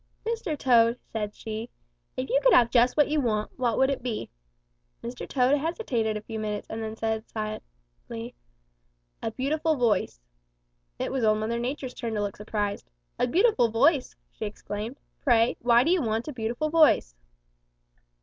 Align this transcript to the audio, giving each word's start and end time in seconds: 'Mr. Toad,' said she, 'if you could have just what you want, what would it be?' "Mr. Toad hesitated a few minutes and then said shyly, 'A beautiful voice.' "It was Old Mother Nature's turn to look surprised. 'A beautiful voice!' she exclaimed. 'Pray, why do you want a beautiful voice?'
'Mr. 0.25 0.57
Toad,' 0.57 0.97
said 1.13 1.35
she, 1.35 1.69
'if 2.17 2.27
you 2.27 2.39
could 2.41 2.53
have 2.55 2.71
just 2.71 2.97
what 2.97 3.07
you 3.07 3.21
want, 3.21 3.51
what 3.59 3.77
would 3.77 3.91
it 3.91 4.01
be?' 4.01 4.31
"Mr. 5.03 5.29
Toad 5.29 5.59
hesitated 5.59 6.17
a 6.17 6.21
few 6.23 6.39
minutes 6.39 6.65
and 6.71 6.81
then 6.81 6.95
said 6.95 7.23
shyly, 7.31 8.33
'A 9.21 9.31
beautiful 9.37 9.75
voice.' 9.75 10.19
"It 10.97 11.11
was 11.11 11.23
Old 11.23 11.37
Mother 11.37 11.59
Nature's 11.59 11.93
turn 11.93 12.15
to 12.15 12.21
look 12.23 12.35
surprised. 12.35 12.89
'A 13.19 13.27
beautiful 13.27 13.69
voice!' 13.69 14.15
she 14.31 14.45
exclaimed. 14.45 14.99
'Pray, 15.21 15.55
why 15.59 15.83
do 15.83 15.91
you 15.91 16.01
want 16.01 16.27
a 16.27 16.33
beautiful 16.33 16.71
voice?' 16.71 17.13